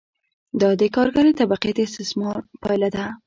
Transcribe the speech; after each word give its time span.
دا 0.61 0.69
د 0.79 0.81
کارګرې 0.95 1.33
طبقې 1.39 1.71
د 1.75 1.79
استثمار 1.87 2.37
پایله 2.61 2.89
ده 2.95 3.05